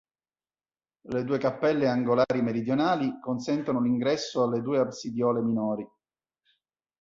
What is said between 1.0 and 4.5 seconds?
Le due cappelle angolari meridionali consentono l'ingresso